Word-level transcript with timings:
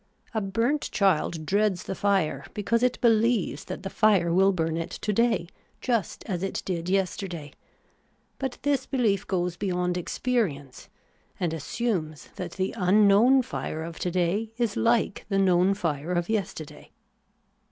A 0.33 0.41
burnt 0.41 0.89
child 0.89 1.45
dreads 1.45 1.83
the 1.83 1.93
fire, 1.93 2.45
because 2.55 2.81
it 2.81 2.99
beheves 3.01 3.65
that 3.65 3.83
the 3.83 3.89
fire 3.91 4.33
will 4.33 4.51
burn 4.51 4.75
it 4.75 4.89
to 4.89 5.13
day 5.13 5.47
just 5.79 6.23
as 6.25 6.41
it 6.41 6.63
did 6.65 6.89
yesterday; 6.89 7.53
but 8.39 8.57
this 8.63 8.87
behef 8.87 9.27
goes 9.27 9.57
beyond 9.57 9.97
experience, 9.97 10.89
and 11.39 11.53
assumes 11.53 12.29
that 12.35 12.53
the 12.53 12.73
unknown 12.79 13.43
fire 13.43 13.83
of 13.83 13.99
to 13.99 14.09
day 14.09 14.51
is 14.57 14.73
hke 14.73 15.19
the 15.29 15.37
known 15.37 15.75
fire 15.75 16.13
of 16.13 16.29
yester 16.29 16.65
day. 16.65 16.89